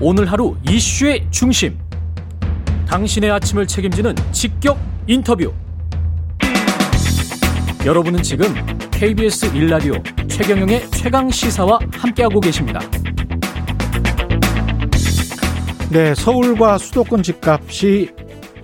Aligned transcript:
오늘 0.00 0.30
하루 0.30 0.56
이슈의 0.68 1.26
중심. 1.30 1.78
당신의 2.86 3.30
아침을 3.30 3.66
책임지는 3.66 4.14
직격 4.32 4.78
인터뷰. 5.06 5.52
여러분은 7.86 8.22
지금 8.22 8.46
KBS 8.90 9.52
1라디오 9.52 10.28
최경영의 10.28 10.90
최강 10.90 11.30
시사와 11.30 11.78
함께하고 11.92 12.40
계십니다. 12.40 12.80
네, 15.90 16.14
서울과 16.14 16.78
수도권 16.78 17.22
집값이 17.22 18.10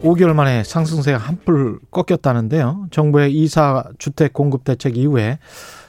5개월 0.02 0.34
만에 0.34 0.64
상승세가 0.64 1.18
한풀 1.18 1.78
꺾였다는데요. 1.90 2.86
정부의 2.90 3.32
이사 3.34 3.84
주택 3.98 4.32
공급 4.32 4.64
대책 4.64 4.96
이후에 4.96 5.38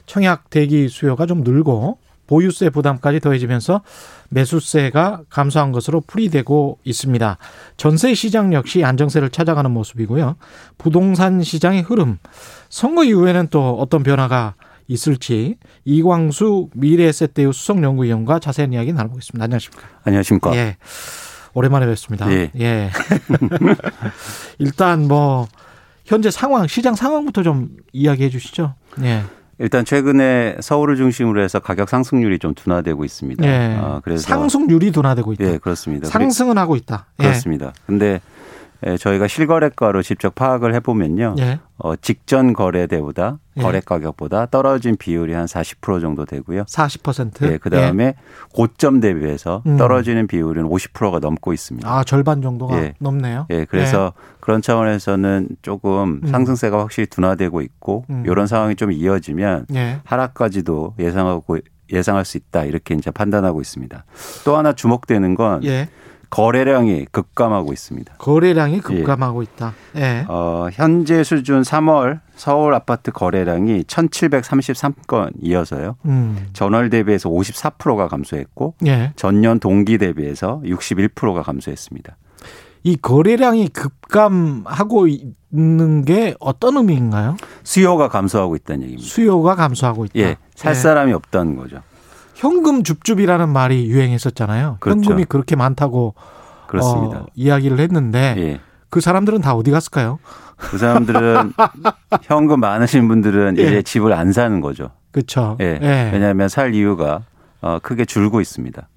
청약 0.06 0.50
대기 0.50 0.88
수요가 0.88 1.26
좀 1.26 1.42
늘고 1.44 1.98
보유세 2.32 2.70
부담까지 2.70 3.20
더해지면서 3.20 3.82
매수세가 4.30 5.24
감소한 5.30 5.74
것으로 5.74 6.00
풀이되고 6.00 6.80
있습니다. 6.82 7.38
전세 7.76 8.14
시장 8.14 8.54
역시 8.54 8.86
안정세를 8.86 9.32
찾아가는 9.32 9.70
모습이고요. 9.70 10.38
부동산 10.78 11.44
시장의 11.44 11.82
흐름, 11.82 12.20
선거 12.70 13.04
이후에는 13.04 13.50
또 13.50 13.78
어떤 13.78 14.04
변화가 14.04 14.54
있을지 14.88 15.58
이광수 15.84 16.70
미래에셋대우 16.74 17.52
수석연구위원과 17.52 18.40
자세한 18.40 18.72
이야기 18.72 18.94
나눠보겠습니다. 18.94 19.44
안녕하십니까? 19.44 19.88
안녕하십니까? 20.06 20.56
예. 20.56 20.78
오랜만에 21.54 21.86
뵙습니다. 21.86 22.32
예. 22.32 22.50
예. 22.58 22.92
일단 24.58 25.06
뭐 25.10 25.50
현재 26.06 26.32
상황, 26.32 26.66
시장 26.68 26.96
상황부터 26.96 27.44
좀 27.44 27.72
이야기해 27.92 28.30
주시죠. 28.30 28.76
예. 29.02 29.24
일단 29.62 29.86
최근에 29.86 30.58
서울을 30.60 30.96
중심으로 30.96 31.44
해서 31.44 31.60
가격 31.60 31.88
상승률이 31.88 32.40
좀 32.40 32.56
둔화되고 32.56 33.06
있습니다. 33.06 33.46
예. 33.46 33.78
어, 33.80 34.02
그래서 34.04 34.24
상승률이 34.24 34.92
둔화되고 34.92 35.34
있다. 35.34 35.46
예, 35.46 35.58
그렇습니다. 35.60 36.08
상승은 36.08 36.58
하고 36.58 36.76
있다. 36.76 37.06
예. 37.20 37.24
그렇습니다. 37.26 37.72
근데 37.86 38.06
예, 38.06 38.20
저희가 39.00 39.28
실거래가로 39.28 40.02
직접 40.02 40.34
파악을 40.34 40.74
해보면요. 40.76 41.36
예. 41.40 41.60
어, 41.78 41.96
직전 41.96 42.54
거래대보다 42.54 43.40
예. 43.58 43.62
거래 43.62 43.80
가격보다 43.80 44.48
떨어진 44.48 44.98
비율이 44.98 45.34
한 45.34 45.46
40% 45.46 46.02
정도 46.02 46.26
되고요. 46.26 46.64
40%. 46.64 47.52
예, 47.52 47.58
그 47.58 47.70
다음에 47.70 48.16
고점 48.54 49.00
대비해서 49.00 49.64
음. 49.66 49.78
떨어지는 49.78 50.28
비율은 50.28 50.64
50%가 50.64 51.20
넘고 51.20 51.54
있습니다. 51.54 51.90
아, 51.90 52.04
절반 52.04 52.42
정도가 52.42 52.78
예. 52.78 52.94
넘네요. 53.00 53.48
예, 53.50 53.66
그래서 53.66 54.14
그런 54.40 54.62
차원에서는 54.62 55.50
조금 55.62 56.22
음. 56.24 56.28
상승세가 56.28 56.80
확실히 56.80 57.08
둔화되고 57.08 57.62
있고 57.62 58.06
음. 58.10 58.24
이런 58.26 58.48
상황이 58.48 58.76
좀 58.76 58.92
이어지면 58.92 59.68
예. 59.74 60.02
하락까지도 60.04 60.96
예상하고 61.00 61.58
예상할 61.92 62.26
수 62.26 62.38
있다 62.38 62.64
이렇게 62.66 62.96
이제 62.96 63.12
판단하고 63.12 63.62
있습니다. 63.62 64.06
또 64.46 64.58
하나 64.58 64.74
주목되는 64.74 65.36
건 65.36 65.64
예. 65.66 65.90
거래량이 66.32 67.08
급감하고 67.12 67.74
있습니다. 67.74 68.16
거래량이 68.18 68.80
급감하고 68.80 69.44
있다. 69.44 69.74
예. 69.98 70.26
어, 70.30 70.70
현재 70.72 71.24
수준 71.24 71.62
3월 71.62 72.22
서울 72.36 72.74
아파트 72.74 73.12
거래량이 73.12 73.84
1,733건 73.84 75.34
이어서요. 75.42 75.98
음. 76.06 76.48
전월 76.54 76.90
대비해서 76.90 77.30
54%가 77.30 78.08
감소했고 78.08 78.76
예. 78.88 79.12
전년 79.18 79.60
동기 79.60 79.98
대비해서 79.98 80.62
61%가 80.64 81.44
감소했습니다. 81.44 82.16
이 82.84 82.96
거래량이 82.96 83.68
급감하고 83.68 85.08
있는 85.08 86.06
게 86.06 86.34
어떤 86.40 86.78
의미인가요? 86.78 87.36
수요가 87.64 88.08
감소하고 88.08 88.56
있다는 88.56 88.84
얘기입니다. 88.84 89.08
수요가 89.08 89.56
감소하고 89.56 90.06
있다. 90.06 90.14
예, 90.20 90.38
살 90.56 90.72
예. 90.72 90.76
사람이 90.76 91.14
없다는 91.14 91.58
거죠. 91.58 91.82
현금 92.36 92.84
줍줍이라는 92.84 93.50
말이 93.50 93.88
유행했었잖아요. 93.88 94.78
그렇죠. 94.80 95.00
현금이 95.00 95.26
그렇게 95.26 95.56
많다고 95.56 96.16
그렇습니다. 96.68 97.20
어, 97.20 97.26
이야기를 97.36 97.80
했는데 97.80 98.36
예. 98.38 98.60
그 98.90 99.02
사람들은 99.02 99.42
다 99.42 99.54
어디 99.54 99.72
갔을까요? 99.72 100.20
그 100.58 100.78
사람들은 100.78 101.54
현금 102.24 102.60
많으신 102.60 103.08
분들은 103.08 103.58
예. 103.58 103.64
이제 103.64 103.82
집을 103.82 104.14
안 104.14 104.32
사는 104.32 104.62
거죠. 104.62 104.92
그렇죠. 105.12 105.58
예. 105.60 105.80
왜냐하면 106.14 106.48
살 106.50 106.74
이유가 106.74 107.24
어, 107.62 107.80
크게 107.82 108.06
줄고 108.06 108.42
있습니다. 108.42 108.88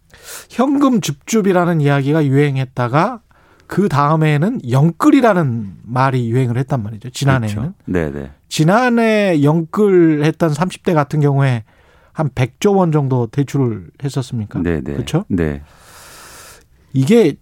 현금 0.50 1.00
줍줍이라는 1.00 1.80
이야기가 1.80 2.24
유행했다가 2.26 3.20
그 3.66 3.88
다음에는 3.88 4.60
영끌이라는 4.70 5.76
말이 5.82 6.30
유행을 6.30 6.58
했단 6.58 6.82
말이죠. 6.82 7.10
지난해에는. 7.10 7.54
그렇죠. 7.62 7.74
네네. 7.86 8.30
지난해 8.48 9.42
영끌했던 9.42 10.50
30대 10.52 10.94
같은 10.94 11.20
경우에 11.20 11.64
한 12.14 12.30
100조 12.30 12.76
원 12.76 12.92
정도 12.92 13.26
대출을 13.26 13.90
했었습니까? 14.02 14.62
네 14.62 14.80
네. 14.80 14.94
그렇죠? 14.94 15.24
네. 15.28 15.62
이게 16.92 17.34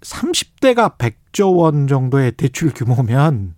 30대가 0.00 0.96
100조 0.96 1.56
원 1.56 1.88
정도의 1.88 2.32
대출 2.32 2.72
규모면 2.72 3.54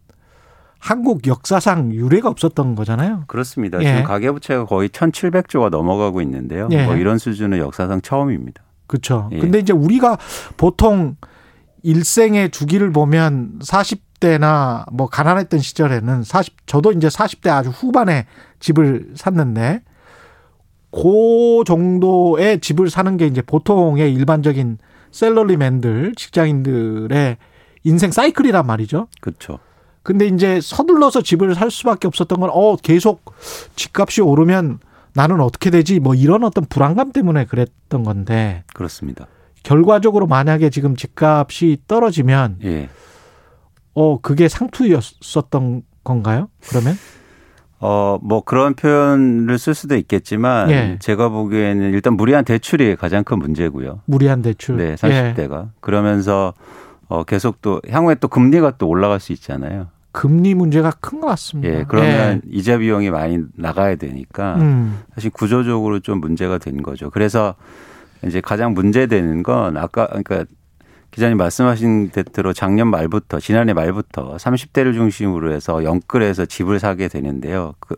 한국 0.78 1.26
역사상 1.26 1.92
유례가 1.92 2.30
없었던 2.30 2.74
거잖아요. 2.74 3.24
그렇습니다. 3.26 3.78
예. 3.82 3.88
지금 3.88 4.04
가계부채가 4.04 4.64
거의 4.64 4.88
1,700조가 4.88 5.70
넘어가고 5.70 6.22
있는데요. 6.22 6.68
예. 6.70 6.86
뭐 6.86 6.96
이런 6.96 7.18
수준은 7.18 7.58
역사상 7.58 8.00
처음입니다. 8.00 8.62
그렇죠. 8.86 9.28
예. 9.32 9.40
근데 9.40 9.58
이제 9.58 9.74
우리가 9.74 10.16
보통 10.56 11.16
일생의 11.82 12.50
주기를 12.52 12.90
보면 12.92 13.58
40대나 13.58 14.90
뭐 14.92 15.08
가난했던 15.08 15.60
시절에는 15.60 16.22
40 16.22 16.66
저도 16.66 16.92
이제 16.92 17.08
40대 17.08 17.50
아주 17.50 17.68
후반에 17.68 18.24
집을 18.60 19.12
샀는데 19.14 19.82
그 20.90 21.62
정도의 21.66 22.60
집을 22.60 22.90
사는 22.90 23.16
게 23.16 23.26
이제 23.26 23.42
보통의 23.42 24.12
일반적인 24.14 24.78
셀러리맨들 25.10 26.14
직장인들의 26.16 27.36
인생 27.84 28.10
사이클이란 28.10 28.66
말이죠. 28.66 29.08
그렇죠. 29.20 29.58
근데 30.02 30.26
이제 30.26 30.60
서둘러서 30.62 31.22
집을 31.22 31.54
살 31.54 31.70
수밖에 31.70 32.06
없었던 32.08 32.40
건 32.40 32.50
어 32.50 32.76
계속 32.76 33.22
집값이 33.76 34.22
오르면 34.22 34.78
나는 35.14 35.40
어떻게 35.40 35.70
되지 35.70 36.00
뭐 36.00 36.14
이런 36.14 36.44
어떤 36.44 36.64
불안감 36.64 37.12
때문에 37.12 37.44
그랬던 37.44 38.04
건데 38.04 38.64
그렇습니다. 38.72 39.26
결과적으로 39.62 40.26
만약에 40.26 40.70
지금 40.70 40.96
집값이 40.96 41.78
떨어지면 41.88 42.58
예. 42.64 42.88
어 43.94 44.20
그게 44.20 44.48
상투였었던 44.48 45.82
건가요? 46.04 46.48
그러면 46.68 46.94
어, 47.80 48.18
뭐 48.22 48.42
그런 48.42 48.74
표현을 48.74 49.56
쓸 49.58 49.74
수도 49.74 49.96
있겠지만 49.96 50.70
예. 50.70 50.96
제가 51.00 51.28
보기에는 51.28 51.92
일단 51.92 52.14
무리한 52.14 52.44
대출이 52.44 52.96
가장 52.96 53.22
큰 53.24 53.38
문제고요. 53.38 54.00
무리한 54.06 54.42
대출. 54.42 54.76
네, 54.76 54.90
예. 54.90 54.94
30대가. 54.94 55.68
그러면서 55.80 56.54
어, 57.08 57.22
계속 57.24 57.62
또 57.62 57.80
향후에 57.88 58.16
또 58.16 58.28
금리가 58.28 58.72
또 58.78 58.88
올라갈 58.88 59.20
수 59.20 59.32
있잖아요. 59.32 59.88
금리 60.10 60.54
문제가 60.54 60.90
큰 61.00 61.20
것 61.20 61.28
같습니다. 61.28 61.72
예, 61.72 61.84
그러면 61.86 62.40
이자 62.50 62.78
비용이 62.78 63.10
많이 63.10 63.38
나가야 63.54 63.94
되니까 63.96 64.56
음, 64.56 65.00
사실 65.14 65.30
구조적으로 65.30 66.00
좀 66.00 66.18
문제가 66.20 66.58
된 66.58 66.82
거죠. 66.82 67.10
그래서 67.10 67.54
이제 68.26 68.40
가장 68.40 68.74
문제되는 68.74 69.42
건 69.44 69.76
아까 69.76 70.06
그러니까 70.08 70.44
기자님 71.10 71.38
말씀하신 71.38 72.10
대로 72.32 72.52
작년 72.52 72.88
말부터 72.88 73.40
지난해 73.40 73.72
말부터 73.72 74.36
30대를 74.36 74.94
중심으로 74.94 75.52
해서 75.52 75.82
영끌해서 75.82 76.46
집을 76.46 76.78
사게 76.78 77.08
되는데요. 77.08 77.74
그 77.80 77.96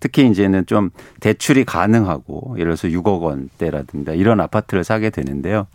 특히 0.00 0.28
이제는 0.28 0.66
좀 0.66 0.90
대출이 1.20 1.64
가능하고 1.64 2.56
예를 2.58 2.74
들어서 2.74 2.88
6억 2.88 3.22
원대라든가 3.22 4.12
이런 4.14 4.40
아파트를 4.40 4.84
사게 4.84 5.10
되는데요. 5.10 5.66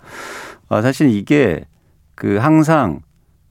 어, 0.70 0.82
사실 0.82 1.10
이게 1.10 1.66
그 2.16 2.38
항상 2.38 3.02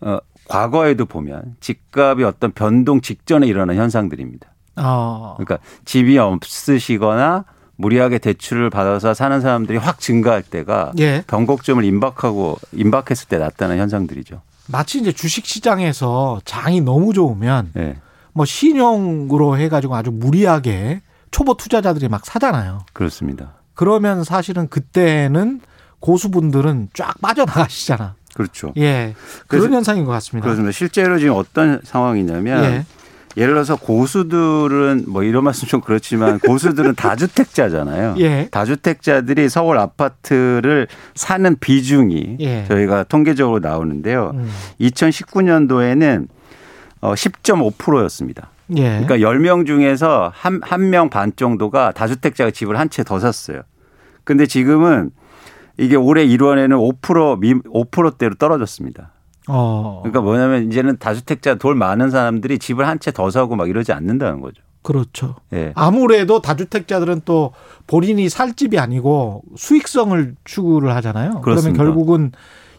어 0.00 0.18
과거에도 0.48 1.06
보면 1.06 1.56
집값이 1.60 2.22
어떤 2.22 2.52
변동 2.52 3.00
직전에 3.00 3.46
일어나는 3.46 3.76
현상들입니다. 3.80 4.48
어, 4.76 5.34
그러니까 5.36 5.58
집이 5.84 6.18
없으시거나 6.18 7.44
무리하게 7.76 8.18
대출을 8.18 8.70
받아서 8.70 9.14
사는 9.14 9.40
사람들이 9.40 9.78
확 9.78 10.00
증가할 10.00 10.42
때가 10.42 10.92
예. 10.98 11.22
변곡점을 11.26 11.84
임박하고 11.84 12.58
임박했을 12.72 13.28
때 13.28 13.38
나타나는 13.38 13.80
현상들이죠. 13.80 14.40
마치 14.68 14.98
이제 14.98 15.12
주식 15.12 15.46
시장에서 15.46 16.40
장이 16.44 16.80
너무 16.80 17.12
좋으면 17.12 17.70
네, 17.74 17.96
뭐 18.32 18.44
신용으로 18.44 19.58
해가지고 19.58 19.94
아주 19.94 20.10
무리하게 20.10 21.02
초보 21.30 21.56
투자자들이 21.56 22.08
막 22.08 22.26
사잖아요. 22.26 22.80
그렇습니다. 22.92 23.54
그러면 23.74 24.24
사실은 24.24 24.68
그때는 24.68 25.60
고수분들은 26.00 26.88
쫙 26.94 27.20
빠져나가시잖아. 27.20 28.14
그렇죠. 28.34 28.72
예. 28.76 29.14
그런 29.46 29.72
현상인 29.72 30.04
것 30.04 30.12
같습니다. 30.12 30.44
그렇습니다. 30.44 30.72
실제로 30.72 31.18
지금 31.18 31.34
어떤 31.36 31.80
상황이냐면 31.84 32.64
예. 32.64 32.86
예를 33.36 33.52
들어서 33.54 33.76
고수들은 33.76 35.04
뭐 35.08 35.22
이런 35.22 35.44
말씀 35.44 35.68
좀 35.68 35.80
그렇지만 35.82 36.38
고수들은 36.46 36.94
다주택자잖아요. 36.94 38.14
예. 38.18 38.48
다주택자들이 38.50 39.48
서울 39.50 39.78
아파트를 39.78 40.86
사는 41.14 41.56
비중이 41.60 42.38
예. 42.40 42.64
저희가 42.66 43.04
통계적으로 43.04 43.58
나오는데요. 43.58 44.32
음. 44.34 44.48
2019년도에는 44.80 46.28
어 47.02 47.12
10.5%였습니다. 47.14 48.48
예. 48.76 49.00
그러니까 49.06 49.18
10명 49.18 49.66
중에서 49.66 50.30
한, 50.34 50.60
한 50.62 50.90
명 50.90 51.10
반 51.10 51.32
정도가 51.36 51.92
다주택자가 51.92 52.50
집을 52.50 52.78
한 52.78 52.88
채 52.88 53.04
더 53.04 53.20
샀어요. 53.20 53.62
근데 54.24 54.46
지금은 54.46 55.10
이게 55.78 55.94
올해 55.94 56.26
1월에는 56.26 57.00
5% 57.00 57.38
미, 57.38 57.54
5%대로 57.54 58.34
떨어졌습니다. 58.36 59.10
어. 59.48 60.00
그러니까 60.02 60.20
뭐냐면 60.22 60.66
이제는 60.70 60.98
다주택자 60.98 61.54
돌 61.56 61.74
많은 61.74 62.10
사람들이 62.10 62.58
집을 62.58 62.86
한 62.86 62.98
채 62.98 63.10
더 63.12 63.30
사고 63.30 63.56
막 63.56 63.68
이러지 63.68 63.92
않는다는 63.92 64.40
거죠. 64.40 64.62
그렇죠. 64.82 65.34
예. 65.52 65.72
아무래도 65.74 66.40
다주택자들은 66.40 67.22
또 67.24 67.52
본인이 67.86 68.28
살 68.28 68.54
집이 68.54 68.78
아니고 68.78 69.42
수익성을 69.56 70.36
추구를 70.44 70.94
하잖아요. 70.96 71.40
그렇습니다. 71.40 71.76
그러면 71.76 71.94
결국은 71.94 72.32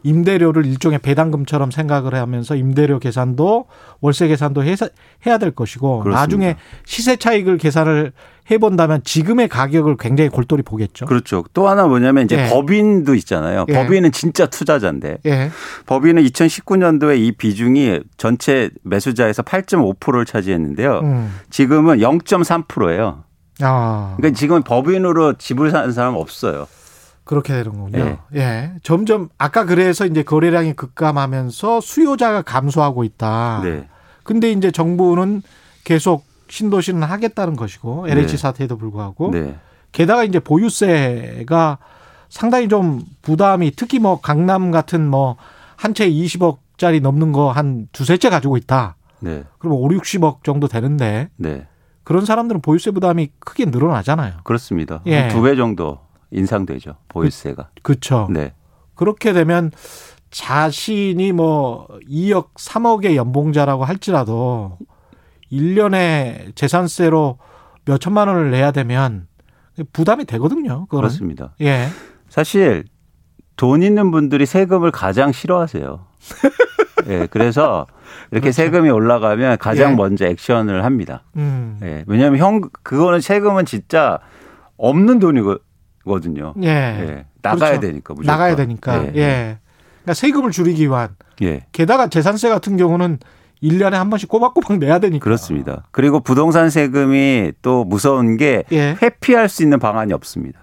임대료를 0.08 0.66
일종의 0.66 1.00
배당금처럼 1.00 1.72
생각을 1.72 2.16
하면서 2.16 2.56
임대료 2.56 3.00
계산도 3.00 3.66
월세 4.00 4.28
계산도 4.28 4.64
해서 4.64 4.88
해야 5.26 5.38
될 5.38 5.52
것이고 5.52 6.00
그렇습니다. 6.00 6.20
나중에 6.22 6.56
시세 6.86 7.18
차익을 7.18 7.58
계산을 7.58 8.14
해본다면 8.50 9.04
지금의 9.04 9.50
가격을 9.50 9.98
굉장히 9.98 10.30
골똘히 10.30 10.64
보겠죠. 10.64 11.06
그렇죠. 11.06 11.44
또 11.54 11.68
하나 11.68 11.86
뭐냐면 11.86 12.24
이제 12.24 12.38
예. 12.38 12.50
법인도 12.50 13.14
있잖아요. 13.16 13.66
예. 13.68 13.74
법인은 13.74 14.14
진짜 14.14 14.46
투자자인데 14.46 15.18
예. 15.26 15.52
법인은 15.86 16.24
2019년도에 16.24 17.20
이 17.20 17.34
비중이 17.34 18.00
전체 18.16 18.70
매수자에서 18.84 19.44
8.5%를 19.44 20.26
차지했는데요. 20.26 21.00
음. 21.04 21.34
지금은 21.50 21.98
0.3%예요. 21.98 23.24
아. 23.62 24.14
그러니까 24.16 24.38
지금 24.38 24.64
법인으로 24.64 25.34
집을 25.34 25.72
사는 25.72 25.92
사람 25.92 26.16
없어요. 26.16 26.68
그렇게 27.28 27.54
되는군요. 27.54 28.18
예. 28.36 28.72
점점 28.84 29.30
아까 29.38 29.66
그래서 29.66 30.06
이제 30.06 30.24
거래량이 30.24 30.74
급감하면서 30.74 31.82
수요자가 31.82 32.42
감소하고 32.42 33.04
있다. 33.04 33.62
네. 33.64 33.88
근데 34.24 34.52
이제 34.52 34.72
정부는 34.72 35.42
계속 35.84 36.26
신도시는 36.50 37.04
하겠다는 37.04 37.56
것이고 37.56 38.08
LH 38.08 38.32
네. 38.32 38.38
사태에도 38.38 38.78
불구하고 38.78 39.32
네. 39.32 39.56
게다가 39.92 40.24
이제 40.24 40.40
보유세가 40.40 41.78
상당히 42.30 42.68
좀 42.68 43.02
부담이 43.22 43.72
특히 43.76 44.00
뭐 44.00 44.20
강남 44.22 44.72
같은 44.72 45.08
뭐 45.08 45.38
한 45.78 45.94
채 45.94 46.10
20억짜리 46.10 47.02
넘는 47.02 47.32
거 47.34 47.52
한 47.52 47.88
두세 47.92 48.18
채 48.18 48.30
가지고 48.32 48.58
있다. 48.58 48.96
네. 49.20 49.44
그러면 49.60 49.80
5, 49.80 49.90
60억 49.90 50.44
정도 50.44 50.68
되는데 50.68 51.30
네. 51.36 51.68
그런 52.04 52.26
사람들은 52.26 52.62
보유세 52.62 52.92
부담이 52.92 53.30
크게 53.40 53.66
늘어나잖아요. 53.66 54.40
그렇습니다. 54.44 55.02
예. 55.06 55.28
두배 55.28 55.56
정도 55.56 56.00
인상되죠. 56.32 56.96
보유세가. 57.08 57.70
그렇죠. 57.82 58.28
네. 58.30 58.54
그렇게 58.96 59.34
되면 59.34 59.72
자신이 60.32 61.32
뭐 61.32 61.88
2억, 62.10 62.54
3억의 62.56 63.16
연봉자라고 63.16 63.86
할지라도 63.86 64.78
1년에 65.52 66.56
재산세로 66.56 67.38
몇 67.86 68.00
천만 68.00 68.28
원을 68.28 68.52
내야 68.52 68.72
되면 68.72 69.28
부담이 69.94 70.26
되거든요. 70.26 70.86
그거는. 70.86 71.02
그렇습니다. 71.02 71.56
예. 71.62 71.88
사실 72.30 72.86
돈 73.56 73.84
있는 73.84 74.12
분들이 74.12 74.46
세금을 74.46 74.92
가장 74.92 75.32
싫어하세요. 75.32 76.06
예, 77.08 77.28
그래서 77.32 77.88
이렇게 78.32 78.52
그렇죠. 78.52 78.56
세금이 78.56 78.90
올라가면 78.90 79.58
가장 79.60 79.92
예. 79.94 79.96
먼저 79.96 80.26
액션을 80.26 80.84
합니다. 80.84 81.24
음. 81.38 81.80
예, 81.84 82.04
왜냐하면 82.08 82.40
형 82.40 82.62
그거는 82.84 83.22
세금은 83.22 83.66
진짜 83.66 84.20
없는 84.78 85.20
돈이 85.20 85.42
거든요. 86.08 86.54
예. 86.64 86.68
예, 86.68 87.26
나가야 87.42 87.72
그렇죠. 87.72 87.80
되니까 87.88 88.14
무조건. 88.14 88.26
나가야 88.34 88.56
되니까. 88.56 89.04
예, 89.06 89.12
예. 89.16 89.58
그러니까 90.04 90.14
세금을 90.16 90.52
줄이기 90.52 90.88
위한 90.88 91.10
예, 91.44 91.66
게다가 91.72 92.08
재산세 92.08 92.50
같은 92.50 92.78
경우는 92.78 93.20
1년에 93.62 93.92
한 93.92 94.10
번씩 94.10 94.30
꼬박꼬박 94.30 94.78
내야 94.80 95.00
되니까. 95.00 95.24
그렇습니다. 95.24 95.84
그리고 95.92 96.20
부동산 96.20 96.70
세금이 96.70 97.54
또 97.62 97.84
무서운 97.84 98.38
게 98.38 98.64
예. 98.72 98.96
회피할 99.02 99.50
수 99.50 99.64
있는 99.64 99.80
방안이 99.80 100.14
없습니다. 100.14 100.60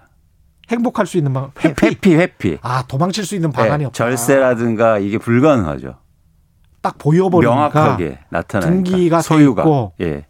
행복할 0.71 1.05
수 1.05 1.17
있는 1.17 1.31
방 1.31 1.51
회피. 1.63 1.85
회피, 1.85 2.15
회피. 2.15 2.57
아, 2.61 2.83
도망칠 2.87 3.23
수 3.25 3.35
있는 3.35 3.51
방안이 3.51 3.83
예, 3.83 3.85
없다. 3.87 3.95
절세라든가 4.03 4.97
이게 4.97 5.17
불가능하죠. 5.19 5.95
딱 6.81 6.97
보여버리니까. 6.97 7.53
명확하게 7.55 8.19
나타나니까 8.29 8.71
등기가 8.91 9.17
돼 9.17 9.21
소유가. 9.23 9.61
있고. 9.63 9.93
예. 10.01 10.25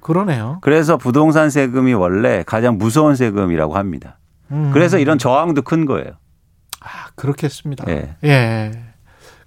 그러네요. 0.00 0.58
그래서 0.62 0.96
부동산 0.98 1.50
세금이 1.50 1.92
원래 1.94 2.42
가장 2.46 2.78
무서운 2.78 3.16
세금이라고 3.16 3.76
합니다. 3.76 4.18
음. 4.50 4.70
그래서 4.72 4.98
이런 4.98 5.18
저항도 5.18 5.62
큰 5.62 5.86
거예요. 5.86 6.12
아, 6.80 7.10
그렇겠습니다. 7.14 7.84
예. 7.88 8.16
예. 8.24 8.72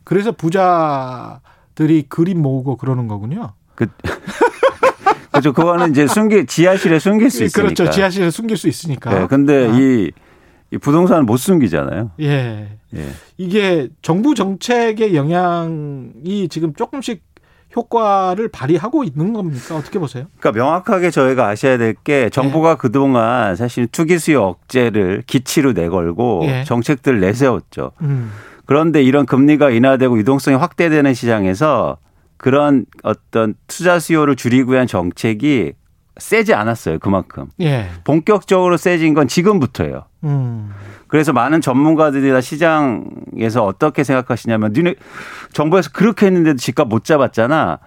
그래서 0.03 0.31
부자들이 0.31 2.03
그림 2.09 2.41
모으고 2.41 2.77
그러는 2.77 3.07
거군요. 3.07 3.53
그, 3.75 3.87
그죠. 5.31 5.53
그거는 5.53 5.91
이제 5.91 6.07
숨기, 6.07 6.45
지하실에 6.45 6.99
숨길 6.99 7.29
수 7.29 7.43
있으니까. 7.43 7.73
그렇죠. 7.73 7.91
지하실에 7.91 8.29
숨길 8.29 8.57
수 8.57 8.67
있으니까. 8.67 9.21
예. 9.21 9.27
근데 9.27 9.69
아. 9.69 9.77
이, 9.77 10.11
이 10.71 10.77
부동산은 10.77 11.25
못 11.25 11.37
숨기잖아요. 11.37 12.11
예. 12.21 12.77
예. 12.95 13.09
이게 13.37 13.89
정부 14.01 14.35
정책의 14.35 15.15
영향이 15.15 16.47
지금 16.49 16.73
조금씩 16.73 17.23
효과를 17.75 18.47
발휘하고 18.49 19.03
있는 19.03 19.33
겁니까? 19.33 19.75
어떻게 19.75 19.99
보세요? 19.99 20.25
그러니까 20.39 20.63
명확하게 20.63 21.11
저희가 21.11 21.47
아셔야 21.47 21.77
될 21.77 21.93
게 22.03 22.29
정부가 22.29 22.75
그동안 22.75 23.55
사실 23.55 23.85
투기 23.87 24.17
수요 24.19 24.43
억제를 24.43 25.23
기치로 25.27 25.73
내걸고 25.73 26.41
예. 26.45 26.63
정책들을 26.65 27.19
내세웠죠. 27.19 27.91
음. 28.01 28.31
그런데 28.65 29.01
이런 29.03 29.25
금리가 29.25 29.69
인하되고 29.71 30.17
유동성이 30.17 30.55
확대되는 30.57 31.13
시장에서 31.13 31.97
그런 32.37 32.85
어떤 33.03 33.55
투자 33.67 33.99
수요를 33.99 34.35
줄이기 34.35 34.71
위한 34.71 34.87
정책이 34.87 35.73
세지 36.19 36.53
않았어요. 36.53 36.99
그만큼. 36.99 37.47
예. 37.61 37.89
본격적으로 38.03 38.77
세진 38.77 39.13
건 39.13 39.27
지금부터예요. 39.27 40.05
음. 40.23 40.71
그래서 41.07 41.33
많은 41.33 41.61
전문가들이나 41.61 42.41
시장에서 42.41 43.65
어떻게 43.65 44.03
생각하시냐면 44.03 44.73
니네 44.73 44.95
정부에서 45.53 45.89
그렇게 45.91 46.27
했는데도 46.27 46.57
집값 46.57 46.87
못 46.87 47.03
잡았잖아. 47.03 47.79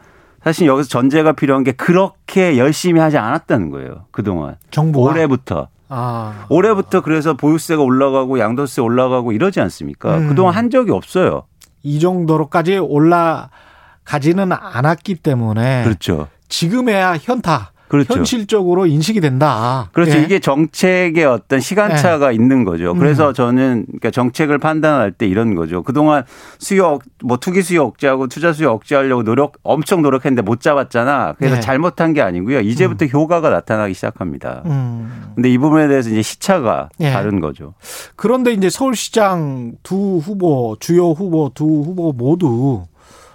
사실 0.42 0.66
여기서 0.66 0.88
전제가 0.88 1.32
필요한 1.32 1.62
게 1.62 1.70
그렇게 1.72 2.58
열심히 2.58 3.00
하지 3.00 3.16
않았다는 3.18 3.70
거예요. 3.70 4.06
그동안. 4.10 4.56
정부가 4.70 5.12
올해부터. 5.12 5.68
아. 5.88 6.46
올해부터 6.48 7.02
그래서 7.02 7.34
보유세가 7.34 7.82
올라가고 7.82 8.38
양도세 8.38 8.80
올라가고 8.80 9.32
이러지 9.32 9.60
않습니까? 9.60 10.16
음. 10.16 10.28
그동안 10.28 10.54
한 10.54 10.70
적이 10.70 10.92
없어요. 10.92 11.44
이 11.82 12.00
정도로까지 12.00 12.78
올라가지는 12.78 14.52
않았기 14.52 15.16
때문에 15.16 15.84
그렇죠. 15.84 16.28
지금에야 16.48 17.16
현타 17.20 17.71
그렇죠. 17.92 18.14
현실적으로 18.14 18.86
인식이 18.86 19.20
된다. 19.20 19.90
그렇죠. 19.92 20.16
예. 20.16 20.22
이게 20.22 20.38
정책의 20.38 21.26
어떤 21.26 21.60
시간차가 21.60 22.32
있는 22.32 22.64
거죠. 22.64 22.94
그래서 22.94 23.34
저는 23.34 23.84
그러니까 23.86 24.10
정책을 24.10 24.56
판단할 24.56 25.12
때 25.12 25.26
이런 25.26 25.54
거죠. 25.54 25.82
그동안 25.82 26.24
수요 26.58 26.86
억- 26.86 27.02
뭐 27.22 27.36
투기 27.36 27.60
수요 27.60 27.82
억제하고 27.84 28.28
투자 28.28 28.54
수요 28.54 28.70
억제하려고 28.70 29.24
노력 29.24 29.56
엄청 29.62 30.00
노력했는데 30.00 30.40
못 30.40 30.62
잡았잖아. 30.62 31.34
그래서 31.36 31.56
네. 31.56 31.60
잘못한 31.60 32.14
게 32.14 32.22
아니고요. 32.22 32.60
이제부터 32.60 33.04
효과가 33.04 33.50
나타나기 33.50 33.92
시작합니다. 33.92 34.62
음. 34.64 35.32
근데 35.34 35.50
이 35.50 35.58
부분에 35.58 35.86
대해서 35.86 36.08
이제 36.08 36.22
시차가 36.22 36.88
예. 37.00 37.10
다른 37.12 37.40
거죠. 37.40 37.74
그런데 38.16 38.52
이제 38.54 38.70
서울시장 38.70 39.72
두 39.82 40.16
후보, 40.16 40.78
주요 40.80 41.10
후보 41.10 41.50
두 41.54 41.64
후보 41.66 42.12
모두 42.12 42.84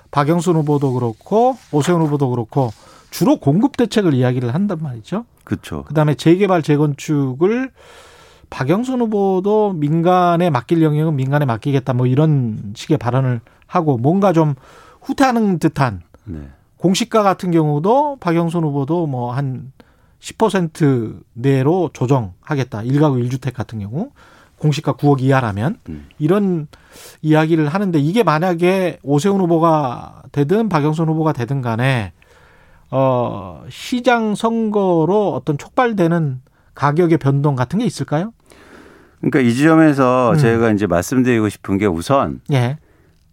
박영순 0.09 0.55
후보도 0.55 0.93
그렇고 0.93 1.57
오세훈 1.71 2.01
후보도 2.01 2.31
그렇고 2.31 2.71
주로 3.09 3.37
공급 3.37 3.77
대책을 3.77 4.13
이야기를 4.13 4.53
한단 4.53 4.79
말이죠. 4.81 5.25
그렇죠. 5.43 5.83
그다음에 5.83 6.15
재개발 6.15 6.61
재건축을 6.61 7.71
박영순 8.49 9.01
후보도 9.01 9.73
민간에 9.73 10.49
맡길 10.49 10.81
영역은 10.81 11.15
민간에 11.15 11.45
맡기겠다 11.45 11.93
뭐 11.93 12.07
이런 12.07 12.73
식의 12.75 12.97
발언을 12.97 13.41
하고 13.65 13.97
뭔가 13.97 14.33
좀 14.33 14.55
후퇴하는 15.01 15.59
듯한 15.59 16.01
네. 16.25 16.49
공시가 16.77 17.23
같은 17.23 17.51
경우도 17.51 18.17
박영순 18.19 18.63
후보도 18.63 19.07
뭐 19.07 19.33
한 19.33 19.71
10% 20.19 21.19
내로 21.33 21.89
조정하겠다. 21.93 22.81
1가구 22.81 23.27
1주택 23.27 23.53
같은 23.53 23.79
경우 23.79 24.11
공시가 24.57 24.93
9억 24.93 25.21
이하라면 25.21 25.77
음. 25.89 26.07
이런 26.17 26.67
이야기를 27.21 27.67
하는데 27.67 27.99
이게 27.99 28.23
만약에 28.23 28.99
오세훈 29.03 29.39
후보가 29.41 30.23
되든 30.31 30.69
박영순 30.69 31.07
후보가 31.07 31.33
되든 31.33 31.61
간에 31.61 32.13
어 32.89 33.63
시장 33.69 34.35
선거로 34.35 35.33
어떤 35.33 35.57
촉발되는 35.57 36.41
가격의 36.75 37.17
변동 37.17 37.55
같은 37.55 37.79
게 37.79 37.85
있을까요? 37.85 38.33
그러니까 39.19 39.39
이 39.39 39.53
지점에서 39.53 40.31
음. 40.33 40.37
제가 40.37 40.71
이제 40.71 40.87
말씀드리고 40.87 41.49
싶은 41.49 41.77
게 41.77 41.85
우선 41.85 42.39
예. 42.51 42.77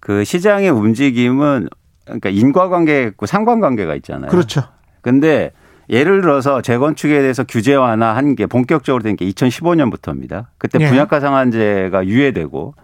그 0.00 0.24
시장의 0.24 0.70
움직임은 0.70 1.68
그러니까 2.04 2.30
인과관계가 2.30 3.08
있고 3.10 3.26
상관관계가 3.26 3.94
있잖아요. 3.96 4.30
그렇죠. 4.30 4.62
근데 5.02 5.52
예를 5.90 6.22
들어서 6.22 6.62
재건축에 6.62 7.20
대해서 7.20 7.44
규제 7.44 7.74
완화한 7.74 8.36
게 8.36 8.46
본격적으로 8.46 9.02
된 9.02 9.16
게 9.16 9.26
2015년부터입니다. 9.28 10.46
그때 10.58 10.78
예. 10.80 10.88
분양가 10.88 11.20
상한제가 11.20 12.06
유예되고 12.06 12.74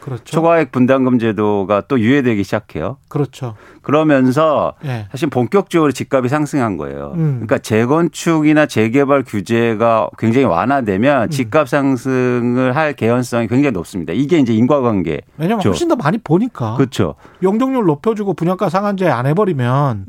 그렇죠. 0.00 0.24
초과액 0.24 0.72
분담금 0.72 1.18
제도가 1.18 1.82
또 1.88 2.00
유예되기 2.00 2.44
시작해요. 2.44 2.96
그렇죠. 3.08 3.54
그러면서 3.82 4.74
예. 4.84 5.06
사실 5.10 5.28
본격적으로 5.28 5.92
집값이 5.92 6.28
상승한 6.28 6.76
거예요. 6.76 7.12
음. 7.14 7.34
그러니까 7.36 7.58
재건축이나 7.58 8.66
재개발 8.66 9.24
규제가 9.24 10.10
굉장히 10.18 10.46
완화되면 10.46 11.24
음. 11.24 11.30
집값 11.30 11.68
상승을 11.68 12.76
할 12.76 12.92
개연성이 12.94 13.48
굉장히 13.48 13.72
높습니다. 13.72 14.12
이게 14.12 14.38
이제 14.38 14.54
인과관계. 14.54 15.20
왜냐면 15.36 15.58
그렇죠. 15.58 15.70
훨씬 15.70 15.88
더 15.88 15.96
많이 15.96 16.18
보니까. 16.18 16.74
그렇죠. 16.76 17.14
용적률 17.42 17.84
높여주고 17.84 18.34
분양가 18.34 18.68
상한제 18.68 19.08
안 19.08 19.26
해버리면 19.26 20.06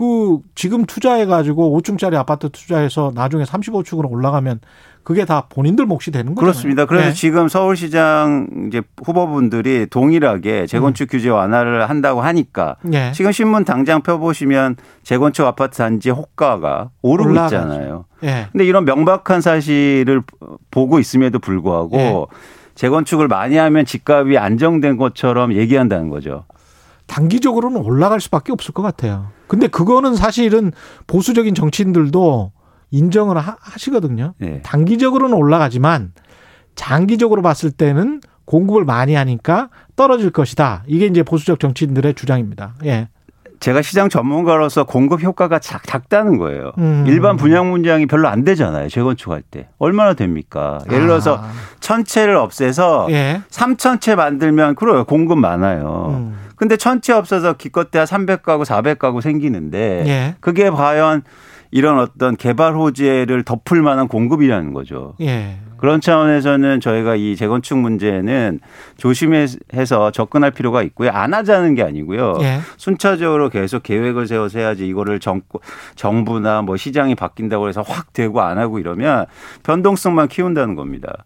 그 0.00 0.38
지금 0.54 0.86
투자해 0.86 1.26
가지고 1.26 1.78
5층짜리 1.78 2.14
아파트 2.14 2.48
투자해서 2.48 3.12
나중에 3.14 3.44
35층으로 3.44 4.10
올라가면 4.10 4.60
그게 5.02 5.26
다 5.26 5.44
본인들 5.50 5.84
몫이 5.84 6.10
되는 6.10 6.34
거죠. 6.34 6.40
그렇습니다. 6.40 6.86
그래서 6.86 7.12
지금 7.12 7.48
서울시장 7.48 8.46
이제 8.68 8.80
후보분들이 9.04 9.88
동일하게 9.90 10.64
재건축 10.68 11.10
규제 11.10 11.28
완화를 11.28 11.90
한다고 11.90 12.22
하니까 12.22 12.76
예. 12.94 13.12
지금 13.12 13.30
신문 13.30 13.66
당장 13.66 14.00
펴보시면 14.00 14.76
재건축 15.02 15.46
아파트 15.46 15.76
단지 15.76 16.08
호가가 16.08 16.88
오르고 17.02 17.32
올라가죠. 17.32 17.56
있잖아요. 17.56 18.04
예. 18.22 18.46
근데 18.52 18.64
이런 18.64 18.86
명백한 18.86 19.42
사실을 19.42 20.22
보고 20.70 20.98
있음에도 20.98 21.38
불구하고 21.38 21.98
예. 21.98 22.24
재건축을 22.74 23.28
많이 23.28 23.58
하면 23.58 23.84
집값이 23.84 24.38
안정된 24.38 24.96
것처럼 24.96 25.52
얘기한다는 25.52 26.08
거죠. 26.08 26.44
단기적으로는 27.10 27.82
올라갈 27.82 28.20
수밖에 28.20 28.52
없을 28.52 28.72
것 28.72 28.82
같아요. 28.82 29.32
근데 29.48 29.66
그거는 29.66 30.14
사실은 30.14 30.70
보수적인 31.08 31.56
정치인들도 31.56 32.52
인정을 32.92 33.36
하, 33.36 33.56
하시거든요. 33.60 34.34
네. 34.38 34.62
단기적으로는 34.62 35.36
올라가지만 35.36 36.12
장기적으로 36.76 37.42
봤을 37.42 37.72
때는 37.72 38.20
공급을 38.44 38.84
많이 38.84 39.14
하니까 39.14 39.70
떨어질 39.96 40.30
것이다. 40.30 40.84
이게 40.86 41.06
이제 41.06 41.24
보수적 41.24 41.58
정치인들의 41.58 42.14
주장입니다. 42.14 42.74
예. 42.84 43.08
제가 43.60 43.82
시장 43.82 44.08
전문가로서 44.08 44.84
공급 44.84 45.22
효과가 45.22 45.58
작, 45.58 45.82
작다는 45.86 46.38
거예요. 46.38 46.72
음. 46.78 47.04
일반 47.06 47.36
분양 47.36 47.70
문장이 47.70 48.06
별로 48.06 48.26
안 48.28 48.42
되잖아요. 48.42 48.88
재건축할 48.88 49.42
때. 49.42 49.68
얼마나 49.78 50.14
됩니까? 50.14 50.78
예를 50.90 51.06
들어서 51.06 51.36
아. 51.36 51.50
천채를 51.80 52.36
없애서 52.36 53.08
예. 53.10 53.42
삼천채 53.50 54.14
만들면 54.14 54.76
그래요. 54.76 55.04
공급 55.04 55.38
많아요. 55.38 56.06
음. 56.08 56.38
근데 56.56 56.76
천채 56.78 57.12
없어서 57.12 57.54
기껏해야 57.54 58.04
300가구, 58.04 58.64
400가구 58.64 59.20
생기는데 59.20 60.04
예. 60.06 60.34
그게 60.40 60.70
과연 60.70 61.22
이런 61.70 61.98
어떤 61.98 62.36
개발 62.36 62.74
호재를 62.74 63.44
덮을 63.44 63.82
만한 63.82 64.08
공급이라는 64.08 64.72
거죠. 64.72 65.14
예. 65.20 65.58
그런 65.76 66.02
차원에서는 66.02 66.80
저희가 66.80 67.16
이 67.16 67.36
재건축 67.36 67.78
문제는 67.78 68.60
조심해서 68.98 70.10
접근할 70.12 70.50
필요가 70.50 70.82
있고요. 70.82 71.10
안 71.10 71.32
하자는 71.32 71.74
게 71.74 71.82
아니고요. 71.82 72.38
예. 72.42 72.58
순차적으로 72.76 73.48
계속 73.48 73.82
계획을 73.82 74.26
세워서 74.26 74.58
해야지 74.58 74.86
이거를 74.86 75.20
정, 75.20 75.40
정부나 75.94 76.60
뭐 76.62 76.76
시장이 76.76 77.14
바뀐다고 77.14 77.68
해서 77.68 77.80
확 77.80 78.12
되고 78.12 78.42
안 78.42 78.58
하고 78.58 78.78
이러면 78.78 79.24
변동성만 79.62 80.28
키운다는 80.28 80.74
겁니다. 80.74 81.24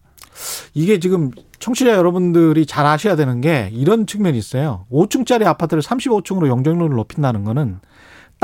이게 0.72 1.00
지금 1.00 1.30
청취자 1.58 1.92
여러분들이 1.92 2.66
잘 2.66 2.86
아셔야 2.86 3.16
되는 3.16 3.40
게 3.40 3.70
이런 3.72 4.06
측면이 4.06 4.38
있어요. 4.38 4.86
5층짜리 4.92 5.46
아파트를 5.46 5.82
35층으로 5.82 6.46
용적률을 6.46 6.94
높인다는 6.94 7.44
거는 7.44 7.80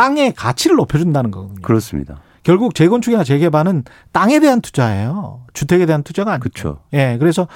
땅의 0.01 0.33
가치를 0.33 0.77
높여준다는 0.77 1.31
거거든요. 1.31 1.61
그렇습니다. 1.61 2.23
결국 2.43 2.75
재건축이나 2.75 3.23
재개발은 3.23 3.85
땅에 4.13 4.41
대한 4.41 4.63
투자예요. 4.63 5.43
주택에 5.53 5.85
대한 5.85 6.03
투자가 6.03 6.33
아니죠. 6.33 6.49
그렇죠. 6.49 6.79
예, 6.95 7.19
그래서 7.21 7.47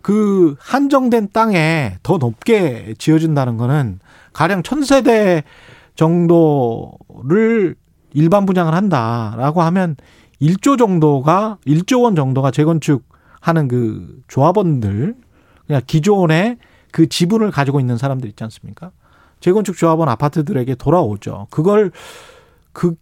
그 0.00 0.54
한정된 0.60 1.30
땅에 1.32 1.96
더 2.04 2.18
높게 2.18 2.94
지어진다는 2.98 3.56
거는 3.56 3.98
가령 4.32 4.62
천세대 4.62 5.42
정도를 5.96 7.74
일반 8.14 8.46
분양을 8.46 8.74
한다라고 8.74 9.62
하면 9.62 9.96
1조 10.40 10.78
정도가 10.78 11.58
1조 11.66 12.04
원 12.04 12.14
정도가 12.14 12.52
재건축 12.52 13.02
하는 13.40 13.66
그 13.66 14.22
조합원들 14.28 15.16
그냥 15.66 15.82
기존에 15.88 16.58
그 16.92 17.08
지분을 17.08 17.50
가지고 17.50 17.80
있는 17.80 17.96
사람들 17.98 18.28
있지 18.28 18.44
않습니까? 18.44 18.92
재건축 19.42 19.76
조합원 19.76 20.08
아파트들에게 20.08 20.76
돌아오죠. 20.76 21.48
그걸 21.50 21.90
그 22.72 22.94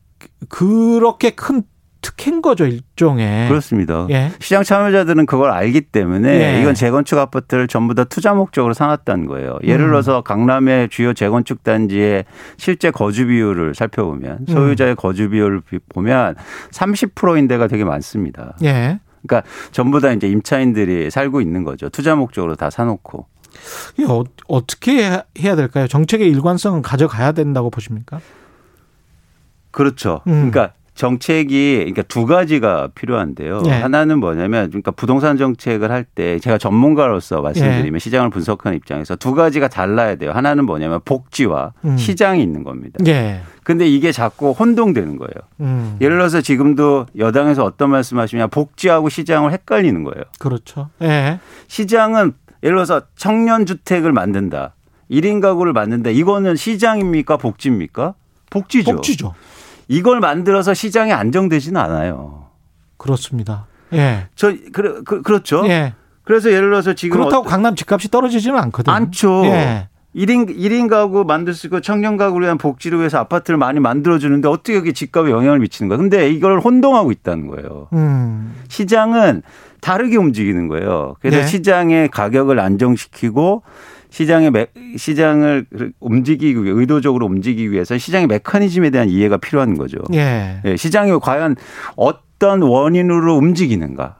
그렇게 0.49 1.31
큰 1.31 1.63
특혜인 2.03 2.41
거죠 2.41 2.65
일종의. 2.65 3.49
그렇습니다. 3.49 4.07
예. 4.09 4.31
시장 4.41 4.63
참여자들은 4.63 5.27
그걸 5.27 5.51
알기 5.51 5.83
때문에 5.83 6.57
예. 6.57 6.63
이건 6.63 6.75
재건축 6.75 7.19
아파트를 7.19 7.69
전부 7.69 7.95
다 7.95 8.05
투자 8.05 8.33
목적으로 8.33 8.73
사놨다는 8.73 9.27
거예요. 9.27 9.59
예를 9.63 9.85
음. 9.85 9.91
들어서 9.91 10.23
강남의 10.23 10.89
주요 10.89 11.13
재건축 11.13 11.63
단지의 11.63 12.25
실제 12.57 12.91
거주 12.91 13.27
비율을 13.27 13.75
살펴보면 13.75 14.39
음. 14.41 14.47
소유자의 14.53 14.97
거주 14.97 15.29
비율을 15.29 15.61
비- 15.61 15.79
보면 15.91 16.37
30%인 16.73 17.49
데가 17.49 17.67
되게 17.67 17.85
많습니다. 17.85 18.57
예. 18.65 18.99
그러니까 19.27 19.47
전부 19.71 20.01
다 20.01 20.11
이제 20.13 20.27
임차인들이 20.27 21.11
살고 21.11 21.43
있는 21.43 21.65
거죠. 21.65 21.91
투자 21.91 22.17
목적으로 22.17 22.57
다 22.57 22.71
사놓고. 22.71 23.27
어, 24.09 24.23
어떻게 24.49 24.93
해야- 24.93 25.23
해야 25.39 25.57
될까요? 25.57 25.87
정책의 25.87 26.29
일관성은 26.29 26.83
가져가야 26.83 27.33
된다고 27.33 27.71
보십니까? 27.71 28.21
그렇죠. 29.71 30.21
음. 30.27 30.51
그러니까 30.51 30.73
정책이 30.95 31.77
그러니까 31.79 32.03
두 32.03 32.27
가지가 32.27 32.89
필요한데요. 32.95 33.63
예. 33.67 33.71
하나는 33.71 34.19
뭐냐면 34.19 34.69
그러니까 34.69 34.91
부동산 34.91 35.39
정책을 35.39 35.91
할 35.91 36.05
때 36.15 36.39
제가 36.41 36.59
전문가로서 36.59 37.41
말씀드리면 37.41 37.95
예. 37.95 37.99
시장을 37.99 38.29
분석하는 38.31 38.77
입장에서 38.77 39.17
두 39.17 39.33
가지가 39.35 39.69
달라야 39.69 40.17
돼요. 40.17 40.33
하나는 40.33 40.67
뭐냐면 40.67 41.01
복지와 41.05 41.73
음. 41.87 41.97
시장이 41.97 42.43
있는 42.43 42.65
겁니다. 42.65 42.99
예. 43.07 43.41
근데 43.63 43.87
이게 43.87 44.13
자꾸 44.13 44.51
혼동되는 44.51 45.17
거예요. 45.17 45.31
음. 45.61 45.97
예를 46.03 46.17
들어서 46.19 46.41
지금도 46.43 47.07
여당에서 47.17 47.65
어떤 47.65 47.91
말씀하시냐 47.91 48.49
복지하고 48.49 49.09
시장을 49.09 49.53
헷갈리는 49.53 50.03
거예요. 50.05 50.25
그렇죠. 50.39 50.91
예. 51.01 51.39
시장은 51.69 52.33
예를 52.63 52.77
들어서 52.77 53.03
청년 53.17 53.67
주택을 53.67 54.13
만든다. 54.13 54.75
1인 55.11 55.41
가구를 55.41 55.73
만든다. 55.73 56.11
이거는 56.11 56.57
시장입니까? 56.57 57.37
복지입니까? 57.37 58.15
복지죠. 58.51 58.93
복지죠. 58.93 59.35
이걸 59.89 60.21
만들어서 60.21 60.73
시장이 60.75 61.13
안정되지는 61.13 61.81
않아요. 61.81 62.47
그렇습니다. 62.97 63.67
예. 63.93 64.29
저 64.37 64.53
그, 64.73 65.03
그, 65.03 65.23
그렇죠. 65.23 65.67
예. 65.67 65.95
그래서 66.23 66.51
예를 66.51 66.69
들어서 66.71 66.95
지금 66.95 67.17
그렇다고 67.19 67.47
어- 67.47 67.51
강남 67.51 67.75
집값이 67.75 68.09
떨어지지는 68.09 68.57
않거든요. 68.59 68.95
않죠. 68.95 69.45
예. 69.47 69.89
1인, 70.15 70.57
1인 70.57 70.89
가구 70.89 71.25
만들 71.25 71.55
수 71.55 71.69
있고 71.69 71.81
청년 71.81 72.17
가구를 72.17 72.47
위한 72.47 72.59
복지를 72.59 72.99
위해서 72.99 73.19
아파트를 73.19 73.59
많이 73.59 73.79
만들어주는데 73.79 74.49
어떻게 74.49 74.75
여기 74.75 74.93
집값에 74.93 75.31
영향을 75.31 75.61
미치는 75.61 75.89
거야. 75.89 75.99
근데 75.99 76.31
이걸 76.31 76.59
혼동하고 76.61 77.13
있다는 77.13 77.47
거예요. 77.47 77.89
음. 77.93 78.55
시장은 78.69 79.43
다르게 79.81 80.17
움직이는 80.17 80.69
거예요. 80.69 81.15
그래서 81.21 81.39
네. 81.39 81.47
시장의 81.47 82.09
가격을 82.09 82.59
안정시키고 82.59 83.63
시장의 84.11 84.51
매, 84.51 84.67
시장을 84.97 85.67
움직이기 86.01 86.65
위해 86.65 86.75
의도적으로 86.75 87.27
움직이기 87.27 87.71
위해서 87.71 87.97
시장의 87.97 88.27
메커니즘에 88.27 88.91
대한 88.91 89.09
이해가 89.09 89.37
필요한 89.37 89.79
거죠. 89.79 89.99
예. 90.13 90.61
예, 90.65 90.77
시장이 90.77 91.17
과연 91.21 91.55
어떤 91.95 92.63
원인으로 92.63 93.37
움직이는가. 93.37 94.17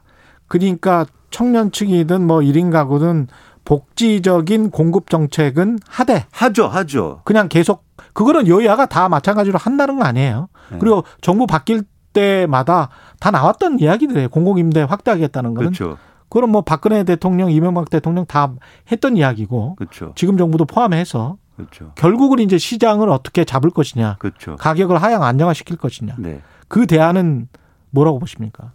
그러니까 0.47 1.05
청년층이든 1.29 2.25
뭐 2.25 2.39
1인 2.39 2.71
가구든 2.71 3.27
복지적인 3.65 4.71
공급 4.71 5.09
정책은 5.09 5.79
하되 5.87 6.25
하죠, 6.31 6.67
하죠. 6.67 7.21
그냥 7.23 7.47
계속 7.47 7.85
그거는 8.13 8.47
여야가 8.47 8.87
다 8.87 9.09
마찬가지로 9.09 9.57
한다는 9.57 9.97
거 9.97 10.05
아니에요. 10.05 10.49
네. 10.71 10.77
그리고 10.79 11.03
정부 11.21 11.47
바뀔 11.47 11.83
때마다 12.13 12.89
다 13.19 13.31
나왔던 13.31 13.79
이야기들이에요. 13.79 14.29
공공임대 14.29 14.81
확대하겠다는 14.81 15.53
거는. 15.53 15.71
그렇죠. 15.71 15.97
그럼 16.29 16.51
뭐 16.51 16.61
박근혜 16.61 17.03
대통령, 17.03 17.51
이명박 17.51 17.89
대통령 17.89 18.25
다 18.25 18.53
했던 18.91 19.17
이야기고 19.17 19.75
그렇죠. 19.75 20.13
지금 20.15 20.37
정부도 20.37 20.65
포함해서 20.65 21.37
그렇죠. 21.55 21.91
결국은 21.95 22.39
이제 22.39 22.57
시장을 22.57 23.09
어떻게 23.09 23.43
잡을 23.43 23.69
것이냐, 23.69 24.15
그렇죠. 24.19 24.55
가격을 24.55 25.01
하향 25.01 25.23
안정화시킬 25.23 25.77
것이냐. 25.77 26.15
네. 26.17 26.41
그 26.67 26.87
대안은 26.87 27.49
뭐라고 27.91 28.19
보십니까? 28.19 28.71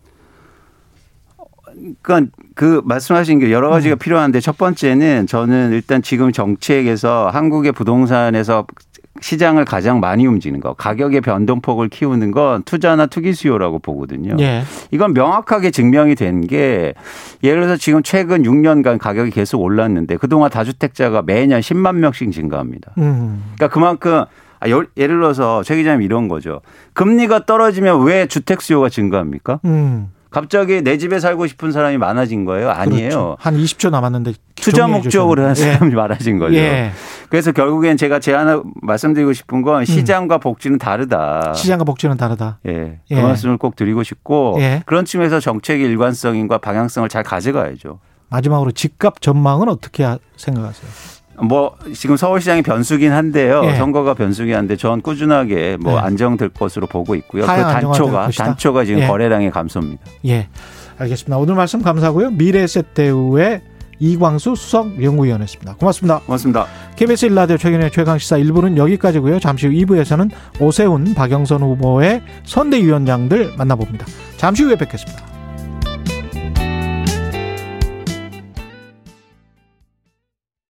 그러니까 2.03 2.33
그 2.55 2.81
말씀하신 2.85 3.39
게 3.41 3.51
여러 3.53 3.69
가지가 3.71 3.97
음. 3.97 3.99
필요한데 3.99 4.41
첫 4.41 4.57
번째는 4.57 5.27
저는 5.27 5.73
일단 5.73 6.03
지금 6.03 6.33
정책에서 6.33 7.29
한국의 7.29 7.73
부동산에서 7.73 8.67
시장을 9.21 9.65
가장 9.65 9.99
많이 10.01 10.27
움직이는 10.27 10.61
거, 10.61 10.75
가격의 10.75 11.23
변동폭을 11.23 11.89
키우는 11.89 12.33
건 12.33 12.63
투자나 12.65 13.07
투기 13.07 13.33
수요라고 13.33 13.79
보거든요. 13.79 14.37
예. 14.39 14.63
이건 14.91 15.15
명확하게 15.15 15.71
증명이 15.71 16.15
된 16.17 16.43
게 16.47 16.93
예를 17.43 17.63
들어서 17.63 17.77
지금 17.79 18.03
최근 18.03 18.43
6년간 18.43 18.99
가격이 18.99 19.31
계속 19.31 19.63
올랐는데 19.63 20.17
그동안 20.19 20.51
다주택자가 20.51 21.23
매년 21.23 21.61
10만 21.61 21.97
명씩 21.97 22.31
증가합니다. 22.33 22.93
음. 22.99 23.43
그러니까 23.55 23.69
그만큼 23.73 24.25
아, 24.61 24.69
여- 24.71 24.85
예를 24.97 25.17
들어서 25.17 25.63
최 25.63 25.77
기자님 25.77 26.03
이런 26.03 26.29
거죠. 26.29 26.61
금리가 26.93 27.47
떨어지면 27.47 28.05
왜 28.05 28.27
주택 28.27 28.61
수요가 28.61 28.89
증가합니까? 28.91 29.61
음. 29.65 30.09
갑자기 30.41 30.83
내 30.83 30.99
집에 30.99 31.19
살고 31.19 31.47
싶은 31.47 31.73
사람이 31.73 31.97
많아진 31.97 32.45
거예요? 32.45 32.69
아니에요. 32.71 33.09
그렇죠. 33.09 33.37
한 33.41 33.57
20초 33.57 33.89
남았는데 33.89 34.35
투자 34.55 34.87
목적으로 34.87 35.41
하는 35.41 35.55
사람이 35.55 35.93
예. 35.93 35.95
많아진 35.97 36.39
거죠. 36.39 36.55
예. 36.57 36.93
그래서 37.31 37.53
결국엔 37.53 37.97
제가 37.97 38.19
제안 38.19 38.63
말씀드리고 38.83 39.33
싶은 39.33 39.63
건 39.63 39.87
시장과 39.87 40.37
복지는 40.37 40.77
다르다. 40.77 41.41
음. 41.49 41.55
시장과 41.55 41.85
복지는 41.85 42.19
다르다. 42.19 42.59
예. 42.67 43.01
예. 43.11 43.15
그 43.15 43.19
말씀을 43.19 43.57
꼭 43.57 43.77
드리고 43.77 44.03
싶고 44.03 44.57
예. 44.61 44.83
그런 44.85 45.07
측면에서 45.07 45.41
정책의 45.41 45.87
일관성과 45.87 46.59
방향성을 46.59 47.09
잘 47.09 47.23
가져가야죠. 47.23 47.99
마지막으로 48.29 48.73
집값 48.73 49.23
전망은 49.23 49.71
어떻게 49.71 50.05
하- 50.05 50.19
생각하세요? 50.37 50.91
뭐 51.43 51.77
지금 51.95 52.17
서울시장이 52.17 52.63
변수긴 52.63 53.13
한데요. 53.13 53.63
예. 53.65 53.75
선거가 53.75 54.15
변수긴 54.15 54.55
한데 54.55 54.77
전 54.77 55.01
꾸준하게 55.03 55.79
뭐 55.81 55.95
예. 55.95 55.99
안정될 55.99 56.51
것으로 56.51 56.87
보고 56.87 57.15
있고요. 57.15 57.43
그 57.43 57.49
단초가? 57.49 58.31
단초가 58.31 58.85
지금 58.85 59.01
예. 59.03 59.07
거래량의 59.07 59.51
감소입니다. 59.51 60.03
예. 60.27 60.49
알겠습니다. 60.99 61.37
오늘 61.37 61.55
말씀 61.55 61.83
감사하고요. 61.83 62.31
미래세대우의 62.31 63.61
이광수 63.99 64.55
수석 64.57 65.03
연구위원이었습니다. 65.03 65.77
고맙습니다. 65.77 66.21
고맙습니다. 66.21 66.67
KBS 66.97 67.27
일라디오 67.27 67.57
최근의 67.57 67.91
최강 67.91 68.19
시사 68.19 68.37
1부는 68.39 68.77
여기까지고요. 68.77 69.41
잠시 69.41 69.67
후 69.67 69.73
2부에서는 69.73 70.31
오세훈, 70.61 71.15
박영선 71.15 71.63
후보의 71.63 72.23
선대위원장들 72.45 73.55
만나봅니다. 73.57 74.07
잠시 74.37 74.65
후에 74.65 74.77
뵙겠습니다. 74.77 75.36